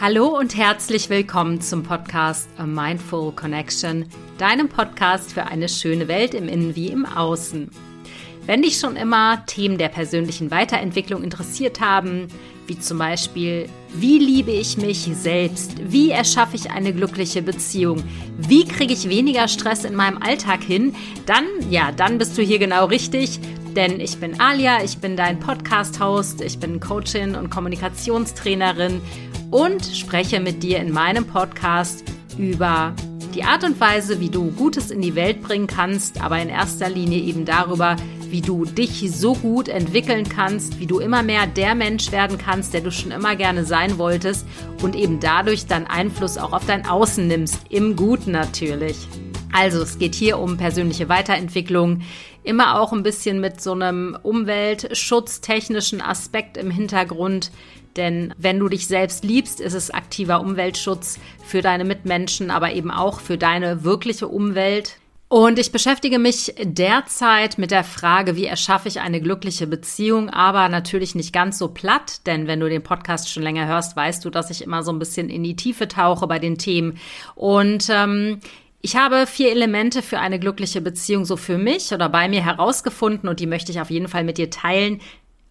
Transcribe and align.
Hallo 0.00 0.28
und 0.28 0.56
herzlich 0.56 1.10
willkommen 1.10 1.60
zum 1.60 1.82
Podcast 1.82 2.48
A 2.56 2.64
Mindful 2.64 3.32
Connection, 3.32 4.06
deinem 4.38 4.68
Podcast 4.68 5.32
für 5.32 5.46
eine 5.46 5.68
schöne 5.68 6.06
Welt 6.06 6.34
im 6.34 6.48
Innen 6.48 6.76
wie 6.76 6.86
im 6.86 7.04
Außen. 7.04 7.68
Wenn 8.46 8.62
dich 8.62 8.78
schon 8.78 8.94
immer 8.94 9.44
Themen 9.46 9.76
der 9.76 9.88
persönlichen 9.88 10.52
Weiterentwicklung 10.52 11.24
interessiert 11.24 11.80
haben, 11.80 12.28
wie 12.68 12.78
zum 12.78 12.98
Beispiel, 12.98 13.68
wie 13.92 14.20
liebe 14.20 14.52
ich 14.52 14.76
mich 14.76 15.10
selbst? 15.14 15.72
Wie 15.82 16.12
erschaffe 16.12 16.54
ich 16.54 16.70
eine 16.70 16.92
glückliche 16.92 17.42
Beziehung? 17.42 18.04
Wie 18.36 18.66
kriege 18.66 18.92
ich 18.92 19.08
weniger 19.08 19.48
Stress 19.48 19.84
in 19.84 19.96
meinem 19.96 20.22
Alltag 20.22 20.62
hin? 20.62 20.94
Dann, 21.26 21.44
ja, 21.70 21.90
dann 21.90 22.18
bist 22.18 22.38
du 22.38 22.42
hier 22.42 22.60
genau 22.60 22.86
richtig. 22.86 23.40
Denn 23.74 24.00
ich 24.00 24.18
bin 24.18 24.40
Alia, 24.40 24.82
ich 24.82 24.98
bin 24.98 25.16
dein 25.16 25.38
Podcast-Host, 25.38 26.40
ich 26.40 26.58
bin 26.58 26.80
Coachin 26.80 27.34
und 27.34 27.50
Kommunikationstrainerin 27.50 29.00
und 29.50 29.84
spreche 29.86 30.40
mit 30.40 30.62
dir 30.62 30.78
in 30.78 30.92
meinem 30.92 31.26
Podcast 31.26 32.04
über 32.36 32.94
die 33.34 33.44
Art 33.44 33.64
und 33.64 33.78
Weise, 33.80 34.20
wie 34.20 34.30
du 34.30 34.50
Gutes 34.50 34.90
in 34.90 35.00
die 35.00 35.14
Welt 35.14 35.42
bringen 35.42 35.66
kannst, 35.66 36.22
aber 36.22 36.40
in 36.40 36.48
erster 36.48 36.88
Linie 36.88 37.20
eben 37.20 37.44
darüber, 37.44 37.96
wie 38.30 38.40
du 38.40 38.64
dich 38.64 39.10
so 39.12 39.34
gut 39.34 39.68
entwickeln 39.68 40.28
kannst, 40.28 40.78
wie 40.80 40.86
du 40.86 40.98
immer 40.98 41.22
mehr 41.22 41.46
der 41.46 41.74
Mensch 41.74 42.12
werden 42.12 42.36
kannst, 42.36 42.74
der 42.74 42.80
du 42.80 42.90
schon 42.90 43.10
immer 43.10 43.36
gerne 43.36 43.64
sein 43.64 43.98
wolltest 43.98 44.46
und 44.82 44.94
eben 44.94 45.20
dadurch 45.20 45.66
dann 45.66 45.86
Einfluss 45.86 46.36
auch 46.36 46.52
auf 46.52 46.66
dein 46.66 46.86
Außen 46.86 47.26
nimmst, 47.26 47.60
im 47.70 47.96
Guten 47.96 48.32
natürlich. 48.32 48.96
Also 49.52 49.80
es 49.82 49.98
geht 49.98 50.14
hier 50.14 50.38
um 50.38 50.56
persönliche 50.56 51.08
Weiterentwicklung, 51.08 52.02
immer 52.44 52.80
auch 52.80 52.92
ein 52.92 53.02
bisschen 53.02 53.40
mit 53.40 53.60
so 53.60 53.72
einem 53.72 54.16
umweltschutztechnischen 54.22 56.00
Aspekt 56.00 56.56
im 56.56 56.70
Hintergrund, 56.70 57.50
denn 57.96 58.34
wenn 58.38 58.58
du 58.58 58.68
dich 58.68 58.86
selbst 58.86 59.24
liebst, 59.24 59.60
ist 59.60 59.74
es 59.74 59.90
aktiver 59.90 60.40
Umweltschutz 60.40 61.18
für 61.44 61.62
deine 61.62 61.84
Mitmenschen, 61.84 62.50
aber 62.50 62.72
eben 62.72 62.90
auch 62.90 63.20
für 63.20 63.38
deine 63.38 63.84
wirkliche 63.84 64.28
Umwelt. 64.28 64.96
Und 65.30 65.58
ich 65.58 65.72
beschäftige 65.72 66.18
mich 66.18 66.54
derzeit 66.62 67.58
mit 67.58 67.70
der 67.70 67.84
Frage, 67.84 68.34
wie 68.34 68.46
erschaffe 68.46 68.88
ich 68.88 69.00
eine 69.00 69.20
glückliche 69.20 69.66
Beziehung, 69.66 70.30
aber 70.30 70.70
natürlich 70.70 71.14
nicht 71.14 71.34
ganz 71.34 71.58
so 71.58 71.68
platt, 71.68 72.26
denn 72.26 72.46
wenn 72.46 72.60
du 72.60 72.68
den 72.70 72.82
Podcast 72.82 73.30
schon 73.30 73.42
länger 73.42 73.66
hörst, 73.66 73.94
weißt 73.94 74.24
du, 74.24 74.30
dass 74.30 74.48
ich 74.48 74.62
immer 74.62 74.82
so 74.82 74.90
ein 74.90 74.98
bisschen 74.98 75.28
in 75.28 75.42
die 75.42 75.54
Tiefe 75.54 75.86
tauche 75.86 76.26
bei 76.26 76.38
den 76.38 76.56
Themen. 76.56 76.98
Und 77.34 77.88
ähm, 77.90 78.40
ich 78.80 78.96
habe 78.96 79.26
vier 79.26 79.50
Elemente 79.50 80.00
für 80.00 80.18
eine 80.18 80.38
glückliche 80.38 80.80
Beziehung 80.80 81.26
so 81.26 81.36
für 81.36 81.58
mich 81.58 81.92
oder 81.92 82.08
bei 82.08 82.26
mir 82.28 82.42
herausgefunden 82.42 83.28
und 83.28 83.38
die 83.38 83.46
möchte 83.46 83.70
ich 83.70 83.82
auf 83.82 83.90
jeden 83.90 84.08
Fall 84.08 84.24
mit 84.24 84.38
dir 84.38 84.48
teilen. 84.48 85.00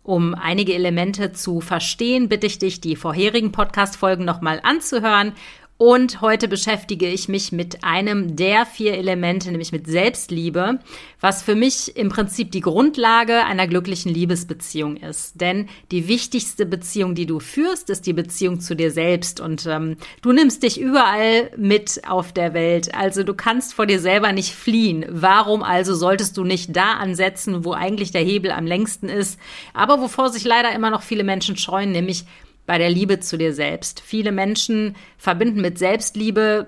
Um 0.08 0.36
einige 0.36 0.74
Elemente 0.74 1.34
zu 1.34 1.60
verstehen, 1.60 2.30
bitte 2.30 2.48
ich 2.48 2.60
dich, 2.60 2.80
die 2.80 2.96
vorherigen 2.96 3.52
Podcast-Folgen 3.52 4.24
nochmal 4.24 4.62
anzuhören 4.64 5.34
und 5.78 6.22
heute 6.22 6.48
beschäftige 6.48 7.08
ich 7.08 7.30
mich 7.30 7.52
mit 7.52 7.84
einem 7.84 8.36
der 8.36 8.66
vier 8.66 8.96
Elemente, 8.96 9.52
nämlich 9.52 9.72
mit 9.72 9.86
Selbstliebe, 9.86 10.80
was 11.22 11.44
für 11.44 11.54
mich 11.54 11.96
im 11.96 12.10
Prinzip 12.10 12.52
die 12.52 12.62
Grundlage 12.62 13.46
einer 13.46 13.68
glücklichen 13.68 14.12
Liebesbeziehung 14.12 14.98
ist. 14.98 15.40
Denn 15.40 15.70
die 15.92 16.08
wichtigste 16.08 16.66
Beziehung, 16.66 17.14
die 17.14 17.28
du 17.28 17.40
führst, 17.40 17.92
ist 17.92 18.08
die 18.08 18.14
Beziehung 18.14 18.60
zu 18.60 18.76
dir 18.76 18.90
selbst. 18.90 19.40
Und 19.40 19.68
ähm, 19.68 19.98
du 20.24 20.32
nimmst 20.32 20.64
dich 20.64 20.82
überall 20.82 21.52
mit 21.58 22.02
auf 22.08 22.34
der 22.34 22.56
Welt. 22.56 22.96
Also 22.96 23.22
du 23.22 23.36
kannst 23.36 23.76
vor 23.76 23.86
dir 23.86 24.00
selber 24.00 24.32
nicht 24.32 24.56
fliehen. 24.56 25.06
Warum 25.10 25.62
also 25.62 25.94
solltest 25.94 26.38
du 26.38 26.44
nicht 26.44 26.76
da 26.76 26.94
ansetzen, 26.94 27.66
wo 27.66 27.74
eigentlich 27.74 28.12
der 28.12 28.24
Hebel 28.24 28.50
am 28.50 28.66
längsten 28.66 29.10
ist, 29.10 29.40
aber 29.76 30.02
wovor 30.02 30.30
sich 30.30 30.44
leider 30.44 30.74
immer 30.74 30.90
noch 30.90 31.04
viele 31.04 31.24
Menschen 31.24 31.56
scheuen, 31.56 31.92
nämlich 31.92 32.26
bei 32.68 32.78
der 32.78 32.92
Liebe 32.92 33.20
zu 33.20 33.38
dir 33.38 33.54
selbst. 33.54 34.02
Viele 34.06 34.32
Menschen 34.32 34.96
verbinden 35.18 35.62
mit 35.62 35.80
Selbstliebe 35.80 36.68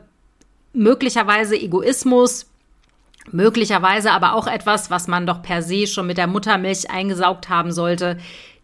möglicherweise 0.74 1.56
Egoismus, 1.56 2.48
möglicherweise 3.32 4.12
aber 4.12 4.34
auch 4.34 4.48
etwas, 4.48 4.90
was 4.90 5.08
man 5.08 5.28
doch 5.28 5.44
per 5.44 5.62
se 5.62 5.86
schon 5.86 6.08
mit 6.08 6.18
der 6.18 6.28
Muttermilch 6.28 6.90
eingesaugt 6.90 7.50
haben 7.50 7.72
sollte, 7.72 8.18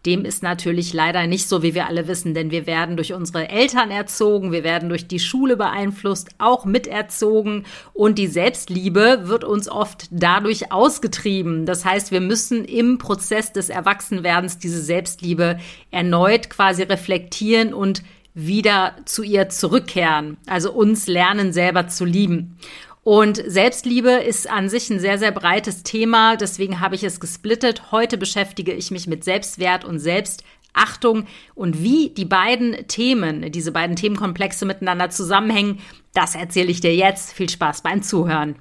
dem 0.06 0.24
ist 0.24 0.42
natürlich 0.42 0.92
leider 0.92 1.26
nicht 1.26 1.48
so, 1.48 1.62
wie 1.62 1.74
wir 1.74 1.86
alle 1.86 2.06
wissen, 2.06 2.32
denn 2.32 2.50
wir 2.50 2.66
werden 2.66 2.96
durch 2.96 3.12
unsere 3.12 3.48
Eltern 3.48 3.90
erzogen, 3.90 4.52
wir 4.52 4.64
werden 4.64 4.88
durch 4.88 5.08
die 5.08 5.18
Schule 5.18 5.56
beeinflusst, 5.56 6.28
auch 6.38 6.64
miterzogen 6.64 7.66
und 7.92 8.16
die 8.18 8.28
Selbstliebe 8.28 9.22
wird 9.24 9.44
uns 9.44 9.68
oft 9.68 10.06
dadurch 10.10 10.72
ausgetrieben. 10.72 11.66
Das 11.66 11.84
heißt, 11.84 12.12
wir 12.12 12.20
müssen 12.20 12.64
im 12.64 12.98
Prozess 12.98 13.52
des 13.52 13.68
Erwachsenwerdens 13.68 14.58
diese 14.58 14.80
Selbstliebe 14.80 15.58
erneut 15.90 16.48
quasi 16.50 16.84
reflektieren 16.84 17.74
und 17.74 18.02
wieder 18.36 18.94
zu 19.06 19.22
ihr 19.22 19.48
zurückkehren, 19.48 20.36
also 20.46 20.70
uns 20.70 21.06
lernen 21.06 21.54
selber 21.54 21.88
zu 21.88 22.04
lieben. 22.04 22.58
Und 23.06 23.40
Selbstliebe 23.46 24.10
ist 24.10 24.50
an 24.50 24.68
sich 24.68 24.90
ein 24.90 24.98
sehr, 24.98 25.16
sehr 25.16 25.30
breites 25.30 25.84
Thema. 25.84 26.34
Deswegen 26.34 26.80
habe 26.80 26.96
ich 26.96 27.04
es 27.04 27.20
gesplittet. 27.20 27.92
Heute 27.92 28.18
beschäftige 28.18 28.72
ich 28.72 28.90
mich 28.90 29.06
mit 29.06 29.22
Selbstwert 29.22 29.84
und 29.84 30.00
Selbstachtung 30.00 31.28
und 31.54 31.84
wie 31.84 32.08
die 32.10 32.24
beiden 32.24 32.88
Themen, 32.88 33.52
diese 33.52 33.70
beiden 33.70 33.94
Themenkomplexe 33.94 34.66
miteinander 34.66 35.08
zusammenhängen. 35.08 35.78
Das 36.14 36.34
erzähle 36.34 36.72
ich 36.72 36.80
dir 36.80 36.96
jetzt. 36.96 37.32
Viel 37.32 37.48
Spaß 37.48 37.82
beim 37.82 38.02
Zuhören. 38.02 38.56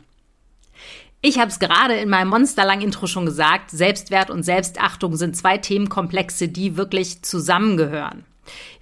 Ich 1.22 1.39
habe 1.39 1.50
es 1.50 1.57
gerade 1.57 1.95
in 1.95 2.09
meinem 2.09 2.29
Monsterlang-Intro 2.29 3.07
schon 3.07 3.25
gesagt. 3.25 3.72
Selbstwert 3.72 4.29
und 4.29 4.44
Selbstachtung 4.44 5.16
sind 5.16 5.35
zwei 5.35 5.57
Themenkomplexe, 5.57 6.50
die 6.50 6.78
wirklich 6.78 7.23
zusammengehören. 7.23 8.25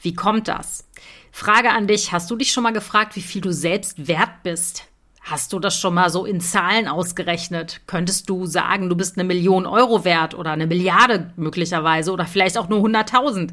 Wie 0.02 0.14
kommt 0.14 0.50
das? 0.50 0.90
Frage 1.32 1.70
an 1.70 1.88
dich. 1.88 2.12
Hast 2.12 2.30
du 2.30 2.36
dich 2.36 2.52
schon 2.52 2.64
mal 2.64 2.74
gefragt, 2.74 3.16
wie 3.16 3.22
viel 3.22 3.40
du 3.40 3.54
selbst 3.54 4.10
wert 4.10 4.44
bist? 4.44 4.90
Hast 5.24 5.54
du 5.54 5.60
das 5.60 5.80
schon 5.80 5.94
mal 5.94 6.10
so 6.10 6.26
in 6.26 6.42
Zahlen 6.42 6.90
ausgerechnet? 6.90 7.80
Könntest 7.88 8.30
du 8.30 8.46
sagen, 8.46 8.90
du 8.90 8.96
bist 8.98 9.18
eine 9.18 9.24
Million 9.24 9.66
Euro 9.66 10.04
wert 10.04 10.36
oder 10.36 10.52
eine 10.52 10.68
Milliarde 10.68 11.32
möglicherweise 11.38 12.12
oder 12.12 12.26
vielleicht 12.26 12.58
auch 12.58 12.68
nur 12.68 12.82
100.000? 12.82 13.52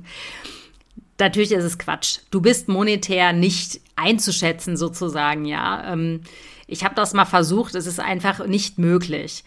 Natürlich 1.18 1.52
ist 1.52 1.62
es 1.62 1.78
Quatsch. 1.78 2.20
Du 2.32 2.40
bist 2.40 2.68
monetär 2.68 3.32
nicht 3.32 3.80
einzuschätzen 3.94 4.76
sozusagen, 4.76 5.44
ja. 5.44 5.92
Ähm, 5.92 6.22
ich 6.66 6.82
habe 6.82 6.96
das 6.96 7.14
mal 7.14 7.24
versucht, 7.24 7.76
es 7.76 7.86
ist 7.86 8.00
einfach 8.00 8.46
nicht 8.46 8.78
möglich. 8.78 9.44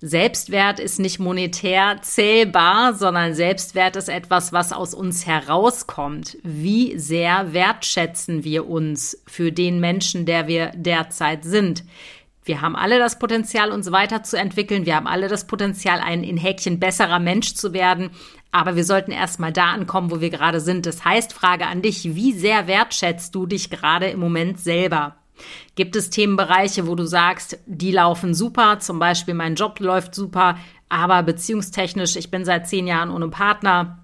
Selbstwert 0.00 0.78
ist 0.78 1.00
nicht 1.00 1.18
monetär 1.18 1.96
zählbar, 2.02 2.94
sondern 2.94 3.34
Selbstwert 3.34 3.96
ist 3.96 4.08
etwas, 4.08 4.52
was 4.52 4.72
aus 4.72 4.94
uns 4.94 5.26
herauskommt. 5.26 6.38
Wie 6.44 6.96
sehr 6.96 7.52
wertschätzen 7.52 8.44
wir 8.44 8.68
uns 8.68 9.20
für 9.26 9.50
den 9.50 9.80
Menschen, 9.80 10.24
der 10.24 10.46
wir 10.46 10.70
derzeit 10.76 11.42
sind? 11.42 11.82
Wir 12.44 12.60
haben 12.60 12.76
alle 12.76 13.00
das 13.00 13.18
Potenzial, 13.18 13.72
uns 13.72 13.90
weiterzuentwickeln. 13.90 14.86
Wir 14.86 14.94
haben 14.94 15.08
alle 15.08 15.26
das 15.26 15.48
Potenzial, 15.48 15.98
ein 15.98 16.22
in 16.22 16.36
Häkchen 16.36 16.78
besserer 16.78 17.18
Mensch 17.18 17.54
zu 17.54 17.72
werden. 17.72 18.10
Aber 18.52 18.76
wir 18.76 18.84
sollten 18.84 19.10
erstmal 19.10 19.52
da 19.52 19.72
ankommen, 19.72 20.12
wo 20.12 20.20
wir 20.20 20.30
gerade 20.30 20.60
sind. 20.60 20.86
Das 20.86 21.04
heißt, 21.04 21.32
Frage 21.32 21.66
an 21.66 21.82
dich, 21.82 22.14
wie 22.14 22.32
sehr 22.32 22.68
wertschätzt 22.68 23.34
du 23.34 23.46
dich 23.46 23.68
gerade 23.68 24.06
im 24.06 24.20
Moment 24.20 24.60
selber? 24.60 25.16
Gibt 25.74 25.96
es 25.96 26.10
Themenbereiche, 26.10 26.86
wo 26.86 26.94
du 26.94 27.04
sagst, 27.04 27.58
die 27.66 27.92
laufen 27.92 28.34
super, 28.34 28.78
zum 28.80 28.98
Beispiel 28.98 29.34
mein 29.34 29.54
Job 29.54 29.80
läuft 29.80 30.14
super, 30.14 30.56
aber 30.88 31.22
beziehungstechnisch, 31.22 32.16
ich 32.16 32.30
bin 32.30 32.44
seit 32.44 32.68
zehn 32.68 32.86
Jahren 32.86 33.10
ohne 33.10 33.28
Partner, 33.28 33.98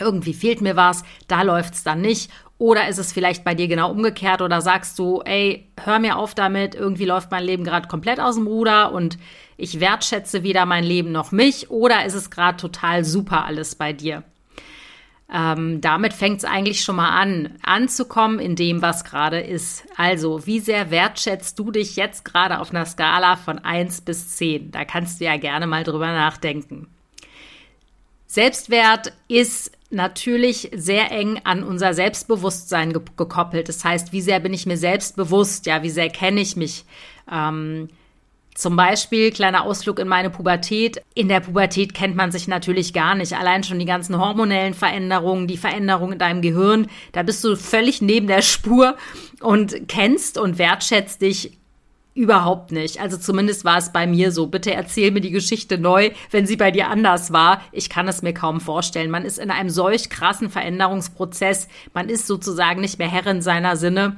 irgendwie 0.00 0.34
fehlt 0.34 0.60
mir 0.60 0.76
was, 0.76 1.04
da 1.28 1.42
läuft 1.42 1.74
es 1.74 1.84
dann 1.84 2.00
nicht. 2.00 2.30
Oder 2.58 2.88
ist 2.88 2.98
es 2.98 3.12
vielleicht 3.12 3.44
bei 3.44 3.54
dir 3.54 3.66
genau 3.66 3.90
umgekehrt 3.90 4.40
oder 4.40 4.60
sagst 4.60 4.98
du, 4.98 5.20
ey, 5.24 5.68
hör 5.82 5.98
mir 5.98 6.16
auf 6.16 6.34
damit, 6.34 6.74
irgendwie 6.74 7.04
läuft 7.04 7.30
mein 7.30 7.44
Leben 7.44 7.64
gerade 7.64 7.88
komplett 7.88 8.20
aus 8.20 8.36
dem 8.36 8.46
Ruder 8.46 8.92
und 8.92 9.18
ich 9.56 9.80
wertschätze 9.80 10.42
weder 10.44 10.64
mein 10.64 10.84
Leben 10.84 11.10
noch 11.10 11.32
mich 11.32 11.70
oder 11.70 12.04
ist 12.04 12.14
es 12.14 12.30
gerade 12.30 12.56
total 12.56 13.04
super 13.04 13.44
alles 13.44 13.74
bei 13.74 13.92
dir? 13.92 14.22
Ähm, 15.32 15.80
damit 15.80 16.12
fängt 16.12 16.38
es 16.38 16.44
eigentlich 16.44 16.82
schon 16.82 16.96
mal 16.96 17.18
an, 17.18 17.56
anzukommen 17.62 18.38
in 18.38 18.56
dem, 18.56 18.82
was 18.82 19.04
gerade 19.04 19.40
ist. 19.40 19.84
Also, 19.96 20.46
wie 20.46 20.60
sehr 20.60 20.90
wertschätzt 20.90 21.58
du 21.58 21.70
dich 21.70 21.96
jetzt 21.96 22.24
gerade 22.24 22.60
auf 22.60 22.70
einer 22.70 22.84
Skala 22.84 23.36
von 23.36 23.58
1 23.58 24.02
bis 24.02 24.36
10? 24.36 24.70
Da 24.70 24.84
kannst 24.84 25.20
du 25.20 25.24
ja 25.24 25.36
gerne 25.36 25.66
mal 25.66 25.82
drüber 25.82 26.12
nachdenken. 26.12 26.88
Selbstwert 28.26 29.12
ist 29.28 29.72
natürlich 29.90 30.70
sehr 30.74 31.10
eng 31.10 31.40
an 31.44 31.62
unser 31.62 31.94
Selbstbewusstsein 31.94 32.92
ge 32.92 33.02
gekoppelt. 33.16 33.68
Das 33.68 33.84
heißt, 33.84 34.12
wie 34.12 34.20
sehr 34.20 34.40
bin 34.40 34.52
ich 34.52 34.66
mir 34.66 34.76
selbst 34.76 35.16
bewusst? 35.16 35.66
Ja, 35.66 35.82
wie 35.82 35.90
sehr 35.90 36.10
kenne 36.10 36.40
ich 36.40 36.56
mich? 36.56 36.84
Ähm, 37.30 37.88
zum 38.54 38.76
Beispiel, 38.76 39.32
kleiner 39.32 39.64
Ausflug 39.64 39.98
in 39.98 40.06
meine 40.06 40.30
Pubertät. 40.30 41.02
In 41.14 41.28
der 41.28 41.40
Pubertät 41.40 41.92
kennt 41.92 42.14
man 42.14 42.30
sich 42.30 42.46
natürlich 42.46 42.92
gar 42.92 43.14
nicht. 43.16 43.36
Allein 43.36 43.64
schon 43.64 43.80
die 43.80 43.84
ganzen 43.84 44.18
hormonellen 44.18 44.74
Veränderungen, 44.74 45.48
die 45.48 45.56
Veränderungen 45.56 46.14
in 46.14 46.18
deinem 46.20 46.40
Gehirn, 46.40 46.86
da 47.12 47.24
bist 47.24 47.42
du 47.42 47.56
völlig 47.56 48.00
neben 48.00 48.28
der 48.28 48.42
Spur 48.42 48.96
und 49.40 49.88
kennst 49.88 50.38
und 50.38 50.58
wertschätzt 50.58 51.20
dich 51.20 51.58
Überhaupt 52.16 52.70
nicht. 52.70 53.00
Also 53.00 53.16
zumindest 53.16 53.64
war 53.64 53.76
es 53.76 53.90
bei 53.90 54.06
mir 54.06 54.30
so. 54.30 54.46
Bitte 54.46 54.72
erzähl 54.72 55.10
mir 55.10 55.20
die 55.20 55.32
Geschichte 55.32 55.78
neu, 55.78 56.10
wenn 56.30 56.46
sie 56.46 56.54
bei 56.54 56.70
dir 56.70 56.88
anders 56.88 57.32
war. 57.32 57.60
Ich 57.72 57.90
kann 57.90 58.06
es 58.06 58.22
mir 58.22 58.32
kaum 58.32 58.60
vorstellen. 58.60 59.10
Man 59.10 59.24
ist 59.24 59.40
in 59.40 59.50
einem 59.50 59.68
solch 59.68 60.10
krassen 60.10 60.48
Veränderungsprozess. 60.48 61.66
Man 61.92 62.08
ist 62.08 62.28
sozusagen 62.28 62.80
nicht 62.80 63.00
mehr 63.00 63.10
Herrin 63.10 63.42
seiner 63.42 63.76
Sinne. 63.76 64.16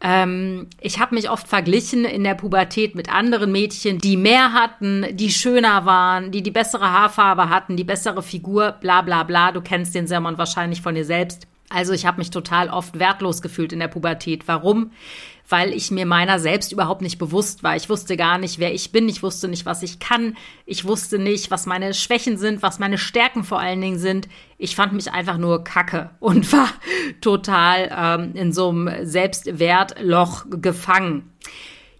Ähm, 0.00 0.68
ich 0.80 0.98
habe 0.98 1.14
mich 1.14 1.30
oft 1.30 1.48
verglichen 1.48 2.04
in 2.04 2.22
der 2.22 2.34
Pubertät 2.34 2.94
mit 2.94 3.10
anderen 3.10 3.50
Mädchen, 3.50 3.98
die 3.98 4.16
mehr 4.16 4.52
hatten, 4.52 5.06
die 5.12 5.30
schöner 5.30 5.86
waren, 5.86 6.30
die 6.30 6.42
die 6.42 6.50
bessere 6.50 6.90
Haarfarbe 6.90 7.48
hatten, 7.48 7.76
die 7.76 7.84
bessere 7.84 8.22
Figur, 8.22 8.72
bla 8.80 9.02
bla 9.02 9.22
bla. 9.22 9.52
Du 9.52 9.60
kennst 9.60 9.94
den 9.94 10.06
Sermon 10.06 10.38
wahrscheinlich 10.38 10.82
von 10.82 10.94
dir 10.94 11.04
selbst. 11.04 11.46
Also 11.68 11.92
ich 11.92 12.06
habe 12.06 12.18
mich 12.18 12.30
total 12.30 12.68
oft 12.68 12.98
wertlos 12.98 13.42
gefühlt 13.42 13.72
in 13.72 13.80
der 13.80 13.88
Pubertät. 13.88 14.46
Warum? 14.46 14.92
Weil 15.48 15.72
ich 15.72 15.90
mir 15.90 16.06
meiner 16.06 16.38
selbst 16.38 16.72
überhaupt 16.72 17.02
nicht 17.02 17.18
bewusst 17.18 17.62
war. 17.62 17.76
Ich 17.76 17.88
wusste 17.88 18.16
gar 18.16 18.38
nicht, 18.38 18.58
wer 18.58 18.74
ich 18.74 18.92
bin. 18.92 19.08
Ich 19.08 19.22
wusste 19.22 19.48
nicht, 19.48 19.64
was 19.66 19.82
ich 19.82 19.98
kann. 19.98 20.36
Ich 20.64 20.84
wusste 20.84 21.18
nicht, 21.18 21.50
was 21.50 21.66
meine 21.66 21.94
Schwächen 21.94 22.36
sind, 22.36 22.62
was 22.62 22.78
meine 22.78 22.98
Stärken 22.98 23.44
vor 23.44 23.60
allen 23.60 23.80
Dingen 23.80 23.98
sind. 23.98 24.28
Ich 24.58 24.74
fand 24.74 24.92
mich 24.92 25.12
einfach 25.12 25.38
nur 25.38 25.64
kacke 25.64 26.10
und 26.20 26.52
war 26.52 26.68
total 27.20 27.90
ähm, 27.96 28.34
in 28.34 28.52
so 28.52 28.70
einem 28.70 29.06
Selbstwertloch 29.06 30.46
gefangen. 30.50 31.30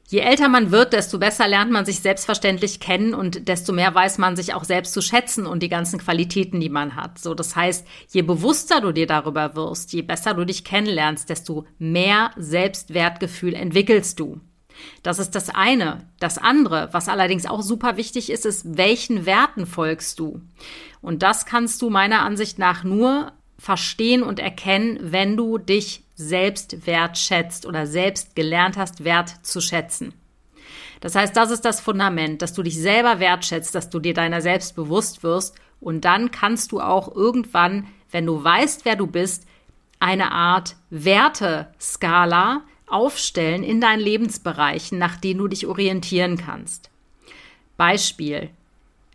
Je 0.08 0.20
älter 0.20 0.48
man 0.48 0.70
wird, 0.70 0.92
desto 0.92 1.18
besser 1.18 1.48
lernt 1.48 1.72
man 1.72 1.84
sich 1.84 2.00
selbstverständlich 2.00 2.78
kennen 2.78 3.12
und 3.12 3.48
desto 3.48 3.72
mehr 3.72 3.92
weiß 3.92 4.18
man 4.18 4.36
sich 4.36 4.54
auch 4.54 4.62
selbst 4.62 4.92
zu 4.92 5.02
schätzen 5.02 5.46
und 5.46 5.64
die 5.64 5.68
ganzen 5.68 5.98
Qualitäten, 5.98 6.60
die 6.60 6.68
man 6.68 6.94
hat. 6.94 7.18
So, 7.18 7.34
das 7.34 7.56
heißt, 7.56 7.86
je 8.10 8.22
bewusster 8.22 8.80
du 8.80 8.92
dir 8.92 9.08
darüber 9.08 9.56
wirst, 9.56 9.92
je 9.92 10.02
besser 10.02 10.34
du 10.34 10.44
dich 10.44 10.62
kennenlernst, 10.62 11.28
desto 11.28 11.66
mehr 11.78 12.30
Selbstwertgefühl 12.36 13.54
entwickelst 13.54 14.20
du. 14.20 14.40
Das 15.02 15.18
ist 15.18 15.34
das 15.34 15.50
eine. 15.50 16.06
Das 16.20 16.38
andere, 16.38 16.90
was 16.92 17.08
allerdings 17.08 17.46
auch 17.46 17.62
super 17.62 17.96
wichtig 17.96 18.30
ist, 18.30 18.46
ist, 18.46 18.76
welchen 18.76 19.26
Werten 19.26 19.66
folgst 19.66 20.20
du? 20.20 20.40
Und 21.00 21.22
das 21.22 21.46
kannst 21.46 21.82
du 21.82 21.90
meiner 21.90 22.20
Ansicht 22.20 22.58
nach 22.58 22.84
nur 22.84 23.32
verstehen 23.58 24.22
und 24.22 24.38
erkennen, 24.38 24.98
wenn 25.00 25.36
du 25.36 25.58
dich 25.58 26.04
selbst 26.16 26.86
wertschätzt 26.86 27.66
oder 27.66 27.86
selbst 27.86 28.34
gelernt 28.34 28.76
hast, 28.76 29.04
Wert 29.04 29.34
zu 29.42 29.60
schätzen. 29.60 30.14
Das 31.00 31.14
heißt, 31.14 31.36
das 31.36 31.50
ist 31.50 31.64
das 31.64 31.80
Fundament, 31.80 32.42
dass 32.42 32.54
du 32.54 32.62
dich 32.62 32.80
selber 32.80 33.20
wertschätzt, 33.20 33.74
dass 33.74 33.90
du 33.90 34.00
dir 34.00 34.14
deiner 34.14 34.40
selbst 34.40 34.74
bewusst 34.74 35.22
wirst 35.22 35.54
und 35.80 36.04
dann 36.04 36.30
kannst 36.30 36.72
du 36.72 36.80
auch 36.80 37.14
irgendwann, 37.14 37.86
wenn 38.10 38.26
du 38.26 38.42
weißt, 38.42 38.84
wer 38.84 38.96
du 38.96 39.06
bist, 39.06 39.46
eine 40.00 40.32
Art 40.32 40.76
Werteskala 40.90 42.62
aufstellen 42.86 43.62
in 43.62 43.80
deinen 43.80 44.00
Lebensbereichen, 44.00 44.98
nach 44.98 45.16
denen 45.16 45.40
du 45.40 45.48
dich 45.48 45.66
orientieren 45.66 46.36
kannst. 46.36 46.90
Beispiel. 47.76 48.50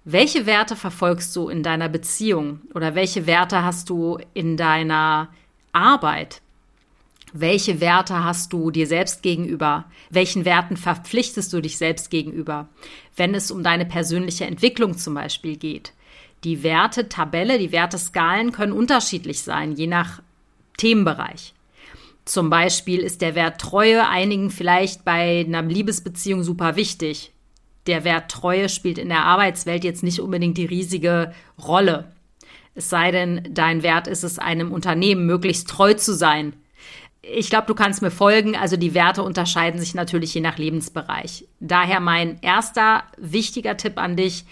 Welche 0.03 0.45
Werte 0.45 0.75
verfolgst 0.75 1.35
du 1.35 1.47
in 1.49 1.61
deiner 1.61 1.87
Beziehung 1.87 2.61
oder 2.73 2.95
welche 2.95 3.27
Werte 3.27 3.63
hast 3.63 3.89
du 3.89 4.17
in 4.33 4.57
deiner 4.57 5.29
Arbeit? 5.73 6.41
Welche 7.33 7.79
Werte 7.79 8.23
hast 8.23 8.51
du 8.51 8.71
dir 8.71 8.87
selbst 8.87 9.23
gegenüber? 9.23 9.85
Welchen 10.09 10.43
Werten 10.43 10.75
verpflichtest 10.75 11.53
du 11.53 11.61
dich 11.61 11.77
selbst 11.77 12.09
gegenüber? 12.09 12.67
Wenn 13.15 13.33
es 13.33 13.51
um 13.51 13.63
deine 13.63 13.85
persönliche 13.85 14.45
Entwicklung 14.45 14.97
zum 14.97 15.13
Beispiel 15.13 15.55
geht. 15.55 15.93
Die 16.43 16.63
Wertetabelle, 16.63 17.57
die 17.57 17.71
Werteskalen 17.71 18.51
können 18.51 18.73
unterschiedlich 18.73 19.41
sein, 19.41 19.73
je 19.73 19.87
nach 19.87 20.21
Themenbereich. 20.77 21.53
Zum 22.25 22.49
Beispiel 22.49 22.99
ist 22.99 23.21
der 23.21 23.35
Wert 23.35 23.61
Treue 23.61 24.07
einigen 24.07 24.49
vielleicht 24.49 25.05
bei 25.05 25.45
einer 25.45 25.61
Liebesbeziehung 25.61 26.43
super 26.43 26.75
wichtig. 26.75 27.31
Der 27.87 28.03
Wert 28.03 28.29
Treue 28.29 28.69
spielt 28.69 28.97
in 28.97 29.09
der 29.09 29.23
Arbeitswelt 29.23 29.83
jetzt 29.83 30.03
nicht 30.03 30.19
unbedingt 30.19 30.57
die 30.57 30.65
riesige 30.65 31.33
Rolle. 31.63 32.11
Es 32.75 32.89
sei 32.89 33.11
denn, 33.11 33.49
dein 33.51 33.83
Wert 33.83 34.07
ist 34.07 34.23
es, 34.23 34.37
einem 34.37 34.71
Unternehmen 34.71 35.25
möglichst 35.25 35.69
treu 35.69 35.93
zu 35.93 36.13
sein 36.13 36.53
ich 37.21 37.49
glaube, 37.49 37.67
du 37.67 37.75
kannst 37.75 38.01
mir 38.01 38.11
folgen. 38.11 38.55
Also 38.55 38.77
die 38.77 38.93
Werte 38.93 39.23
unterscheiden 39.23 39.79
sich 39.79 39.93
natürlich 39.93 40.33
je 40.33 40.41
nach 40.41 40.57
Lebensbereich. 40.57 41.45
Daher 41.59 41.99
mein 41.99 42.39
erster 42.41 43.03
wichtiger 43.17 43.77
Tipp 43.77 43.97
an 43.97 44.15
dich. 44.15 44.45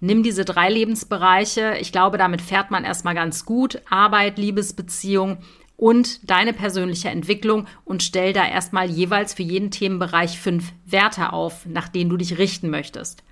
Nimm 0.00 0.22
diese 0.22 0.44
drei 0.44 0.68
Lebensbereiche. 0.68 1.76
Ich 1.80 1.92
glaube, 1.92 2.18
damit 2.18 2.42
fährt 2.42 2.70
man 2.70 2.84
erstmal 2.84 3.14
ganz 3.14 3.44
gut. 3.44 3.80
Arbeit, 3.88 4.38
Liebesbeziehung 4.38 5.38
und 5.76 6.28
deine 6.28 6.52
persönliche 6.52 7.10
Entwicklung 7.10 7.66
und 7.84 8.02
stell 8.02 8.32
da 8.32 8.46
erstmal 8.46 8.90
jeweils 8.90 9.34
für 9.34 9.42
jeden 9.42 9.70
Themenbereich 9.70 10.38
fünf 10.38 10.72
Werte 10.86 11.32
auf, 11.32 11.66
nach 11.66 11.88
denen 11.88 12.10
du 12.10 12.16
dich 12.16 12.38
richten 12.38 12.70
möchtest. 12.70 13.22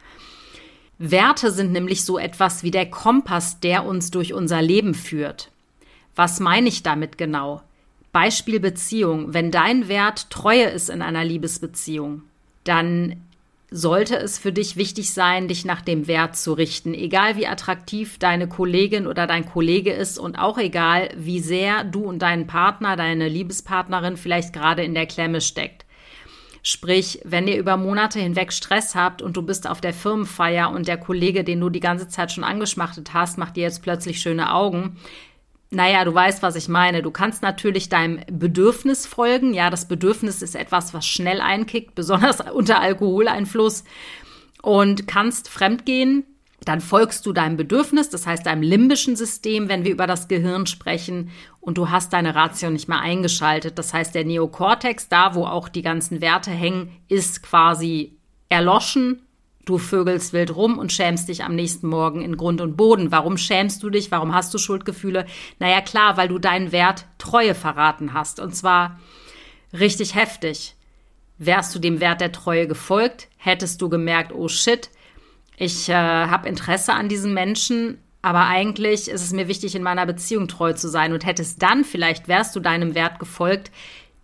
Werte 0.98 1.50
sind 1.50 1.72
nämlich 1.72 2.04
so 2.04 2.18
etwas 2.18 2.62
wie 2.62 2.70
der 2.70 2.88
Kompass, 2.88 3.60
der 3.60 3.84
uns 3.84 4.10
durch 4.10 4.32
unser 4.32 4.62
Leben 4.62 4.94
führt. 4.94 5.50
Was 6.14 6.38
meine 6.38 6.68
ich 6.68 6.82
damit 6.82 7.18
genau? 7.18 7.62
Beispiel 8.14 8.60
Beziehung. 8.60 9.34
Wenn 9.34 9.50
dein 9.50 9.88
Wert 9.88 10.30
Treue 10.30 10.66
ist 10.66 10.88
in 10.88 11.02
einer 11.02 11.24
Liebesbeziehung, 11.24 12.22
dann 12.62 13.16
sollte 13.72 14.16
es 14.16 14.38
für 14.38 14.52
dich 14.52 14.76
wichtig 14.76 15.12
sein, 15.12 15.48
dich 15.48 15.64
nach 15.64 15.82
dem 15.82 16.06
Wert 16.06 16.36
zu 16.36 16.52
richten. 16.52 16.94
Egal 16.94 17.36
wie 17.36 17.48
attraktiv 17.48 18.18
deine 18.18 18.46
Kollegin 18.48 19.08
oder 19.08 19.26
dein 19.26 19.44
Kollege 19.44 19.92
ist 19.92 20.16
und 20.16 20.38
auch 20.38 20.58
egal, 20.58 21.08
wie 21.16 21.40
sehr 21.40 21.82
du 21.82 22.04
und 22.04 22.20
dein 22.20 22.46
Partner, 22.46 22.94
deine 22.94 23.28
Liebespartnerin 23.28 24.16
vielleicht 24.16 24.52
gerade 24.52 24.84
in 24.84 24.94
der 24.94 25.06
Klemme 25.06 25.40
steckt. 25.40 25.84
Sprich, 26.62 27.20
wenn 27.24 27.48
ihr 27.48 27.58
über 27.58 27.76
Monate 27.76 28.20
hinweg 28.20 28.52
Stress 28.52 28.94
habt 28.94 29.22
und 29.22 29.36
du 29.36 29.42
bist 29.42 29.68
auf 29.68 29.80
der 29.80 29.92
Firmenfeier 29.92 30.70
und 30.70 30.86
der 30.86 30.98
Kollege, 30.98 31.42
den 31.42 31.60
du 31.60 31.68
die 31.68 31.80
ganze 31.80 32.06
Zeit 32.06 32.30
schon 32.30 32.44
angeschmachtet 32.44 33.12
hast, 33.12 33.38
macht 33.38 33.56
dir 33.56 33.64
jetzt 33.64 33.82
plötzlich 33.82 34.20
schöne 34.20 34.54
Augen, 34.54 34.96
naja, 35.70 36.04
du 36.04 36.14
weißt, 36.14 36.42
was 36.42 36.56
ich 36.56 36.68
meine. 36.68 37.02
Du 37.02 37.10
kannst 37.10 37.42
natürlich 37.42 37.88
deinem 37.88 38.20
Bedürfnis 38.30 39.06
folgen. 39.06 39.54
Ja, 39.54 39.70
das 39.70 39.88
Bedürfnis 39.88 40.42
ist 40.42 40.54
etwas, 40.54 40.94
was 40.94 41.06
schnell 41.06 41.40
einkickt, 41.40 41.94
besonders 41.94 42.40
unter 42.52 42.80
Alkoholeinfluss. 42.80 43.84
Und 44.62 45.06
kannst 45.06 45.48
fremdgehen. 45.48 46.24
Dann 46.64 46.80
folgst 46.80 47.26
du 47.26 47.34
deinem 47.34 47.58
Bedürfnis, 47.58 48.08
das 48.08 48.26
heißt 48.26 48.46
deinem 48.46 48.62
limbischen 48.62 49.16
System, 49.16 49.68
wenn 49.68 49.84
wir 49.84 49.92
über 49.92 50.06
das 50.06 50.28
Gehirn 50.28 50.66
sprechen. 50.66 51.30
Und 51.60 51.76
du 51.76 51.90
hast 51.90 52.14
deine 52.14 52.34
Ratio 52.34 52.70
nicht 52.70 52.88
mehr 52.88 53.00
eingeschaltet. 53.00 53.78
Das 53.78 53.92
heißt, 53.92 54.14
der 54.14 54.24
Neokortex, 54.24 55.08
da 55.10 55.34
wo 55.34 55.44
auch 55.44 55.68
die 55.68 55.82
ganzen 55.82 56.22
Werte 56.22 56.50
hängen, 56.50 56.90
ist 57.08 57.42
quasi 57.42 58.16
erloschen 58.48 59.23
Du 59.64 59.78
vögelst 59.78 60.32
wild 60.32 60.54
rum 60.54 60.78
und 60.78 60.92
schämst 60.92 61.28
dich 61.28 61.42
am 61.42 61.54
nächsten 61.54 61.88
Morgen 61.88 62.22
in 62.22 62.36
Grund 62.36 62.60
und 62.60 62.76
Boden. 62.76 63.10
Warum 63.10 63.38
schämst 63.38 63.82
du 63.82 63.90
dich? 63.90 64.10
Warum 64.10 64.34
hast 64.34 64.52
du 64.52 64.58
Schuldgefühle? 64.58 65.26
Naja, 65.58 65.80
klar, 65.80 66.16
weil 66.16 66.28
du 66.28 66.38
deinen 66.38 66.70
Wert 66.70 67.06
Treue 67.18 67.54
verraten 67.54 68.12
hast. 68.12 68.40
Und 68.40 68.54
zwar 68.54 69.00
richtig 69.72 70.14
heftig. 70.14 70.74
Wärst 71.38 71.74
du 71.74 71.78
dem 71.78 72.00
Wert 72.00 72.20
der 72.20 72.32
Treue 72.32 72.68
gefolgt, 72.68 73.28
hättest 73.38 73.82
du 73.82 73.88
gemerkt, 73.88 74.32
oh 74.32 74.48
shit, 74.48 74.90
ich 75.56 75.88
äh, 75.88 75.94
habe 75.94 76.48
Interesse 76.48 76.92
an 76.92 77.08
diesen 77.08 77.34
Menschen, 77.34 77.98
aber 78.22 78.46
eigentlich 78.46 79.08
ist 79.08 79.22
es 79.22 79.32
mir 79.32 79.48
wichtig, 79.48 79.74
in 79.74 79.82
meiner 79.82 80.06
Beziehung 80.06 80.48
treu 80.48 80.72
zu 80.72 80.88
sein 80.88 81.12
und 81.12 81.26
hättest 81.26 81.60
dann, 81.62 81.84
vielleicht 81.84 82.28
wärst 82.28 82.54
du 82.54 82.60
deinem 82.60 82.94
Wert 82.94 83.18
gefolgt, 83.18 83.70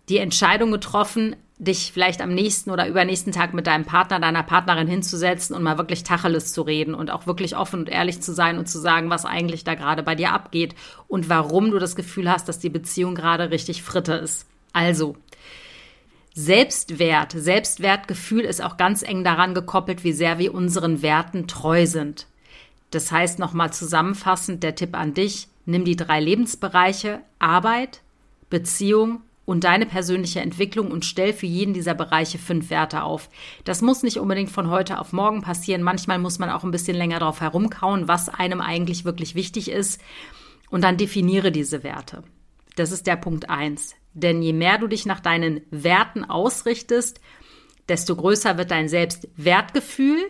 die 0.09 0.17
Entscheidung 0.17 0.71
getroffen, 0.71 1.35
dich 1.61 1.91
vielleicht 1.93 2.21
am 2.21 2.33
nächsten 2.33 2.71
oder 2.71 2.87
übernächsten 2.87 3.31
Tag 3.31 3.53
mit 3.53 3.67
deinem 3.67 3.85
Partner, 3.85 4.19
deiner 4.19 4.41
Partnerin 4.41 4.87
hinzusetzen 4.87 5.55
und 5.55 5.61
mal 5.61 5.77
wirklich 5.77 6.03
Tacheles 6.03 6.53
zu 6.53 6.63
reden 6.63 6.95
und 6.95 7.11
auch 7.11 7.27
wirklich 7.27 7.55
offen 7.55 7.81
und 7.81 7.89
ehrlich 7.89 8.19
zu 8.19 8.33
sein 8.33 8.57
und 8.57 8.67
zu 8.67 8.79
sagen, 8.79 9.11
was 9.11 9.25
eigentlich 9.25 9.63
da 9.63 9.75
gerade 9.75 10.01
bei 10.01 10.15
dir 10.15 10.33
abgeht 10.33 10.73
und 11.07 11.29
warum 11.29 11.69
du 11.69 11.77
das 11.77 11.95
Gefühl 11.95 12.31
hast, 12.31 12.49
dass 12.49 12.57
die 12.57 12.69
Beziehung 12.69 13.13
gerade 13.13 13.51
richtig 13.51 13.83
fritte 13.83 14.13
ist. 14.13 14.47
Also, 14.73 15.15
Selbstwert, 16.33 17.33
Selbstwertgefühl 17.33 18.41
ist 18.41 18.63
auch 18.63 18.77
ganz 18.77 19.03
eng 19.03 19.23
daran 19.23 19.53
gekoppelt, 19.53 20.03
wie 20.03 20.13
sehr 20.13 20.39
wir 20.39 20.55
unseren 20.55 21.03
Werten 21.03 21.45
treu 21.45 21.85
sind. 21.85 22.25
Das 22.89 23.11
heißt 23.11 23.37
nochmal 23.37 23.71
zusammenfassend 23.71 24.63
der 24.63 24.73
Tipp 24.73 24.95
an 24.97 25.13
dich, 25.13 25.47
nimm 25.67 25.85
die 25.85 25.95
drei 25.95 26.19
Lebensbereiche 26.19 27.19
Arbeit, 27.37 28.01
Beziehung 28.49 29.21
und 29.45 29.63
deine 29.63 29.85
persönliche 29.85 30.39
Entwicklung 30.39 30.91
und 30.91 31.05
stell 31.05 31.33
für 31.33 31.45
jeden 31.45 31.73
dieser 31.73 31.93
Bereiche 31.93 32.37
fünf 32.37 32.69
Werte 32.69 33.03
auf. 33.03 33.29
Das 33.63 33.81
muss 33.81 34.03
nicht 34.03 34.17
unbedingt 34.17 34.51
von 34.51 34.69
heute 34.69 34.99
auf 34.99 35.13
morgen 35.13 35.41
passieren. 35.41 35.83
Manchmal 35.83 36.19
muss 36.19 36.39
man 36.39 36.49
auch 36.49 36.63
ein 36.63 36.71
bisschen 36.71 36.95
länger 36.95 37.19
drauf 37.19 37.41
herumkauen, 37.41 38.07
was 38.07 38.29
einem 38.29 38.61
eigentlich 38.61 39.03
wirklich 39.05 39.35
wichtig 39.35 39.69
ist. 39.71 39.99
Und 40.69 40.83
dann 40.83 40.97
definiere 40.97 41.51
diese 41.51 41.83
Werte. 41.83 42.23
Das 42.75 42.91
ist 42.91 43.07
der 43.07 43.17
Punkt 43.17 43.49
eins. 43.49 43.95
Denn 44.13 44.41
je 44.41 44.53
mehr 44.53 44.77
du 44.77 44.87
dich 44.87 45.05
nach 45.05 45.19
deinen 45.19 45.61
Werten 45.69 46.23
ausrichtest, 46.23 47.19
desto 47.89 48.15
größer 48.15 48.57
wird 48.57 48.71
dein 48.71 48.87
Selbstwertgefühl 48.87 50.29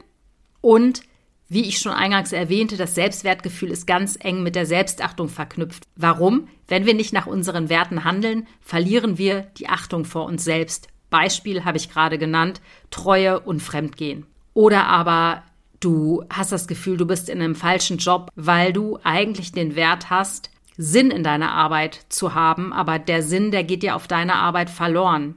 und 0.62 1.04
wie 1.52 1.68
ich 1.68 1.80
schon 1.80 1.92
eingangs 1.92 2.32
erwähnte, 2.32 2.78
das 2.78 2.96
Selbstwertgefühl 2.96 3.72
ist 3.72 3.86
ganz 3.86 4.18
eng 4.20 4.42
mit 4.42 4.56
der 4.56 4.66
Selbstachtung 4.66 5.28
verknüpft. 5.28 5.84
Warum? 5.96 6.48
Wenn 6.68 6.86
wir 6.86 6.94
nicht 6.94 7.12
nach 7.12 7.28
unseren 7.28 7.68
Werten 7.70 8.06
handeln, 8.06 8.48
verlieren 8.62 9.18
wir 9.18 9.42
die 9.58 9.68
Achtung 9.68 10.06
vor 10.06 10.26
uns 10.26 10.44
selbst 10.46 10.88
Beispiel 11.12 11.64
habe 11.64 11.78
ich 11.78 11.92
gerade 11.92 12.18
genannt, 12.18 12.62
Treue 12.90 13.40
und 13.40 13.62
Fremdgehen. 13.62 14.26
Oder 14.56 14.88
aber 14.88 15.44
du 15.80 16.24
hast 16.34 16.52
das 16.52 16.68
Gefühl, 16.68 16.98
du 16.98 17.06
bist 17.06 17.30
in 17.30 17.40
einem 17.40 17.54
falschen 17.54 17.98
Job, 17.98 18.32
weil 18.36 18.74
du 18.74 18.98
eigentlich 19.04 19.52
den 19.52 19.76
Wert 19.76 20.10
hast, 20.10 20.50
Sinn 20.78 21.12
in 21.12 21.24
deiner 21.24 21.52
Arbeit 21.52 22.00
zu 22.10 22.34
haben, 22.34 22.74
aber 22.74 22.98
der 22.98 23.22
Sinn, 23.22 23.52
der 23.52 23.64
geht 23.64 23.84
dir 23.84 23.96
auf 23.96 24.08
deine 24.08 24.36
Arbeit 24.36 24.72
verloren. 24.72 25.36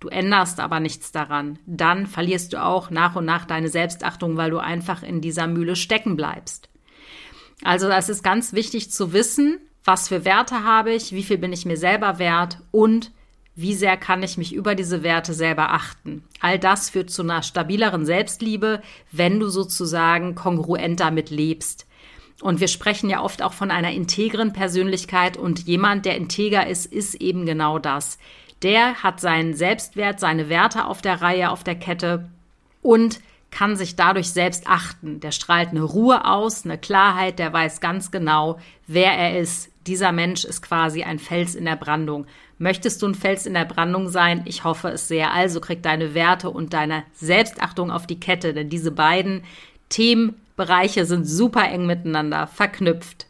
Du 0.00 0.08
änderst 0.08 0.60
aber 0.60 0.80
nichts 0.80 1.12
daran. 1.12 1.58
Dann 1.66 2.06
verlierst 2.06 2.52
du 2.52 2.62
auch 2.62 2.90
nach 2.90 3.16
und 3.16 3.24
nach 3.24 3.46
deine 3.46 3.68
Selbstachtung, 3.68 4.36
weil 4.36 4.50
du 4.50 4.58
einfach 4.58 5.02
in 5.02 5.20
dieser 5.20 5.46
Mühle 5.46 5.76
stecken 5.76 6.16
bleibst. 6.16 6.68
Also 7.62 7.88
das 7.88 8.08
ist 8.08 8.22
ganz 8.22 8.52
wichtig 8.52 8.90
zu 8.90 9.12
wissen, 9.12 9.58
was 9.84 10.08
für 10.08 10.24
Werte 10.24 10.64
habe 10.64 10.92
ich, 10.92 11.12
wie 11.12 11.22
viel 11.22 11.38
bin 11.38 11.52
ich 11.52 11.64
mir 11.64 11.76
selber 11.76 12.18
wert 12.18 12.58
und 12.72 13.12
wie 13.54 13.74
sehr 13.74 13.96
kann 13.96 14.22
ich 14.22 14.36
mich 14.36 14.52
über 14.52 14.74
diese 14.74 15.02
Werte 15.02 15.32
selber 15.32 15.72
achten. 15.72 16.24
All 16.40 16.58
das 16.58 16.90
führt 16.90 17.10
zu 17.10 17.22
einer 17.22 17.42
stabileren 17.42 18.04
Selbstliebe, 18.04 18.82
wenn 19.12 19.40
du 19.40 19.48
sozusagen 19.48 20.34
kongruent 20.34 21.00
damit 21.00 21.30
lebst. 21.30 21.86
Und 22.42 22.60
wir 22.60 22.68
sprechen 22.68 23.08
ja 23.08 23.22
oft 23.22 23.40
auch 23.40 23.54
von 23.54 23.70
einer 23.70 23.92
integren 23.92 24.52
Persönlichkeit 24.52 25.38
und 25.38 25.66
jemand, 25.66 26.04
der 26.04 26.16
integer 26.16 26.66
ist, 26.66 26.84
ist 26.84 27.14
eben 27.14 27.46
genau 27.46 27.78
das. 27.78 28.18
Der 28.62 29.02
hat 29.02 29.20
seinen 29.20 29.54
Selbstwert, 29.54 30.20
seine 30.20 30.48
Werte 30.48 30.86
auf 30.86 31.02
der 31.02 31.20
Reihe, 31.20 31.50
auf 31.50 31.62
der 31.64 31.74
Kette 31.74 32.28
und 32.82 33.20
kann 33.50 33.76
sich 33.76 33.96
dadurch 33.96 34.30
selbst 34.32 34.66
achten. 34.66 35.20
Der 35.20 35.30
strahlt 35.30 35.70
eine 35.70 35.82
Ruhe 35.82 36.24
aus, 36.24 36.64
eine 36.64 36.78
Klarheit, 36.78 37.38
der 37.38 37.52
weiß 37.52 37.80
ganz 37.80 38.10
genau, 38.10 38.58
wer 38.86 39.12
er 39.12 39.38
ist. 39.38 39.70
Dieser 39.86 40.12
Mensch 40.12 40.44
ist 40.44 40.62
quasi 40.62 41.04
ein 41.04 41.18
Fels 41.18 41.54
in 41.54 41.64
der 41.64 41.76
Brandung. 41.76 42.26
Möchtest 42.58 43.02
du 43.02 43.06
ein 43.06 43.14
Fels 43.14 43.46
in 43.46 43.54
der 43.54 43.64
Brandung 43.64 44.08
sein? 44.08 44.42
Ich 44.46 44.64
hoffe 44.64 44.88
es 44.88 45.08
sehr. 45.08 45.32
Also 45.32 45.60
krieg 45.60 45.82
deine 45.82 46.14
Werte 46.14 46.50
und 46.50 46.72
deine 46.72 47.04
Selbstachtung 47.14 47.90
auf 47.90 48.06
die 48.06 48.18
Kette, 48.18 48.52
denn 48.52 48.68
diese 48.68 48.90
beiden 48.90 49.42
Themenbereiche 49.90 51.04
sind 51.04 51.24
super 51.24 51.68
eng 51.68 51.86
miteinander 51.86 52.46
verknüpft. 52.46 53.26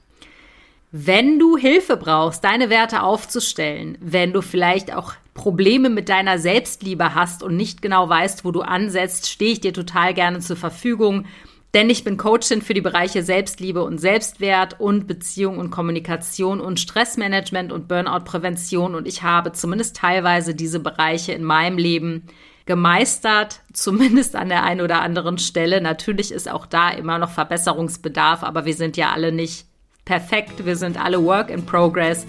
Wenn 0.98 1.38
du 1.38 1.58
Hilfe 1.58 1.98
brauchst, 1.98 2.42
deine 2.42 2.70
Werte 2.70 3.02
aufzustellen, 3.02 3.98
wenn 4.00 4.32
du 4.32 4.40
vielleicht 4.40 4.94
auch 4.94 5.12
Probleme 5.34 5.90
mit 5.90 6.08
deiner 6.08 6.38
Selbstliebe 6.38 7.14
hast 7.14 7.42
und 7.42 7.54
nicht 7.54 7.82
genau 7.82 8.08
weißt, 8.08 8.46
wo 8.46 8.50
du 8.50 8.62
ansetzt, 8.62 9.28
stehe 9.28 9.52
ich 9.52 9.60
dir 9.60 9.74
total 9.74 10.14
gerne 10.14 10.38
zur 10.38 10.56
Verfügung. 10.56 11.26
Denn 11.74 11.90
ich 11.90 12.02
bin 12.02 12.16
Coachin 12.16 12.62
für 12.62 12.72
die 12.72 12.80
Bereiche 12.80 13.22
Selbstliebe 13.22 13.84
und 13.84 13.98
Selbstwert 13.98 14.80
und 14.80 15.06
Beziehung 15.06 15.58
und 15.58 15.70
Kommunikation 15.70 16.62
und 16.62 16.80
Stressmanagement 16.80 17.72
und 17.72 17.88
Burnout-Prävention. 17.88 18.94
Und 18.94 19.06
ich 19.06 19.22
habe 19.22 19.52
zumindest 19.52 19.96
teilweise 19.96 20.54
diese 20.54 20.80
Bereiche 20.80 21.32
in 21.32 21.44
meinem 21.44 21.76
Leben 21.76 22.22
gemeistert, 22.64 23.60
zumindest 23.74 24.34
an 24.34 24.48
der 24.48 24.62
einen 24.62 24.80
oder 24.80 25.02
anderen 25.02 25.36
Stelle. 25.36 25.82
Natürlich 25.82 26.32
ist 26.32 26.50
auch 26.50 26.64
da 26.64 26.88
immer 26.88 27.18
noch 27.18 27.32
Verbesserungsbedarf, 27.32 28.42
aber 28.42 28.64
wir 28.64 28.74
sind 28.74 28.96
ja 28.96 29.10
alle 29.10 29.30
nicht 29.30 29.66
perfekt. 30.06 30.64
Wir 30.64 30.76
sind 30.76 30.98
alle 30.98 31.22
Work 31.22 31.50
in 31.50 31.66
Progress. 31.66 32.26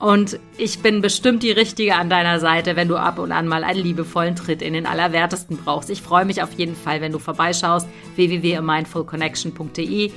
Und 0.00 0.38
ich 0.56 0.78
bin 0.78 1.02
bestimmt 1.02 1.42
die 1.42 1.50
Richtige 1.50 1.96
an 1.96 2.08
deiner 2.08 2.38
Seite, 2.40 2.76
wenn 2.76 2.88
du 2.88 2.96
ab 2.96 3.18
und 3.18 3.32
an 3.32 3.48
mal 3.48 3.64
einen 3.64 3.82
liebevollen 3.82 4.36
Tritt 4.36 4.62
in 4.62 4.72
den 4.72 4.86
Allerwertesten 4.86 5.56
brauchst. 5.56 5.90
Ich 5.90 6.00
freue 6.02 6.24
mich 6.24 6.40
auf 6.42 6.52
jeden 6.52 6.76
Fall, 6.76 7.00
wenn 7.00 7.12
du 7.12 7.18
vorbeischaust, 7.18 7.88
www.mindfulconnection.de 8.14 10.12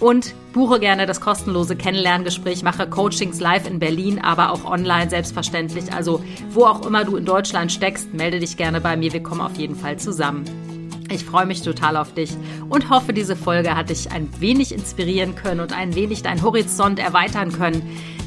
und 0.00 0.34
buche 0.52 0.80
gerne 0.80 1.06
das 1.06 1.20
kostenlose 1.20 1.76
Kennenlerngespräch, 1.76 2.64
mache 2.64 2.88
Coachings 2.88 3.38
live 3.38 3.68
in 3.68 3.78
Berlin, 3.78 4.18
aber 4.18 4.50
auch 4.50 4.64
online 4.64 5.08
selbstverständlich. 5.08 5.92
Also 5.92 6.24
wo 6.50 6.64
auch 6.64 6.84
immer 6.84 7.04
du 7.04 7.14
in 7.16 7.24
Deutschland 7.24 7.70
steckst, 7.70 8.12
melde 8.12 8.40
dich 8.40 8.56
gerne 8.56 8.80
bei 8.80 8.96
mir. 8.96 9.12
Wir 9.12 9.22
kommen 9.22 9.40
auf 9.40 9.54
jeden 9.54 9.76
Fall 9.76 10.00
zusammen. 10.00 10.71
Ich 11.12 11.24
freue 11.26 11.44
mich 11.44 11.60
total 11.60 11.98
auf 11.98 12.14
dich 12.14 12.30
und 12.70 12.88
hoffe, 12.88 13.12
diese 13.12 13.36
Folge 13.36 13.76
hat 13.76 13.90
dich 13.90 14.10
ein 14.10 14.28
wenig 14.40 14.72
inspirieren 14.72 15.34
können 15.34 15.60
und 15.60 15.76
ein 15.76 15.94
wenig 15.94 16.22
deinen 16.22 16.42
Horizont 16.42 16.98
erweitern 16.98 17.52
können. 17.52 17.82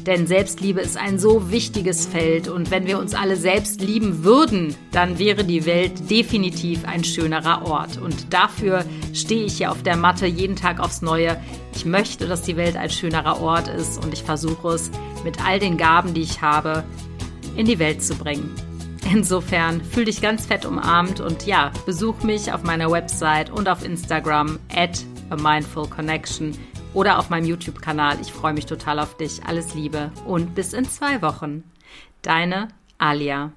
Denn 0.06 0.28
Selbstliebe 0.28 0.80
ist 0.80 0.96
ein 0.96 1.18
so 1.18 1.50
wichtiges 1.50 2.06
Feld 2.06 2.46
und 2.46 2.70
wenn 2.70 2.86
wir 2.86 3.00
uns 3.00 3.12
alle 3.12 3.34
selbst 3.34 3.80
lieben 3.80 4.22
würden, 4.22 4.76
dann 4.92 5.18
wäre 5.18 5.42
die 5.42 5.66
Welt 5.66 6.08
definitiv 6.08 6.84
ein 6.86 7.02
schönerer 7.02 7.66
Ort. 7.66 7.98
Und 7.98 8.32
dafür 8.32 8.84
stehe 9.12 9.46
ich 9.46 9.56
hier 9.56 9.72
auf 9.72 9.82
der 9.82 9.96
Matte 9.96 10.26
jeden 10.26 10.54
Tag 10.54 10.78
aufs 10.78 11.02
Neue. 11.02 11.36
Ich 11.74 11.84
möchte, 11.84 12.28
dass 12.28 12.42
die 12.42 12.56
Welt 12.56 12.76
ein 12.76 12.90
schönerer 12.90 13.40
Ort 13.40 13.66
ist 13.66 14.04
und 14.04 14.12
ich 14.12 14.22
versuche 14.22 14.68
es 14.68 14.92
mit 15.24 15.44
all 15.44 15.58
den 15.58 15.76
Gaben, 15.76 16.14
die 16.14 16.22
ich 16.22 16.40
habe, 16.40 16.84
in 17.56 17.66
die 17.66 17.80
Welt 17.80 18.00
zu 18.00 18.14
bringen. 18.14 18.54
Insofern 19.12 19.84
fühl 19.84 20.04
dich 20.04 20.20
ganz 20.20 20.46
fett 20.46 20.66
umarmt 20.66 21.20
und 21.20 21.46
ja, 21.46 21.70
besuch 21.84 22.22
mich 22.22 22.52
auf 22.52 22.64
meiner 22.64 22.90
Website 22.90 23.50
und 23.50 23.68
auf 23.68 23.84
Instagram 23.84 24.58
at 24.74 25.04
a 25.30 25.36
mindful 25.36 25.88
connection 25.88 26.56
oder 26.92 27.18
auf 27.18 27.30
meinem 27.30 27.44
YouTube-Kanal. 27.44 28.18
Ich 28.20 28.32
freue 28.32 28.54
mich 28.54 28.66
total 28.66 28.98
auf 28.98 29.16
dich. 29.16 29.44
Alles 29.44 29.74
Liebe 29.74 30.10
und 30.24 30.54
bis 30.54 30.72
in 30.72 30.88
zwei 30.88 31.22
Wochen. 31.22 31.62
Deine 32.22 32.68
Alia. 32.98 33.52